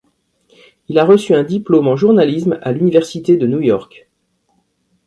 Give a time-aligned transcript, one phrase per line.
[0.87, 4.09] Il a reçu un diplôme en journalisme à l'université de New York.